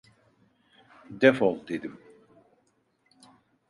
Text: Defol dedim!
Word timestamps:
Defol 1.09 1.67
dedim! 1.67 1.99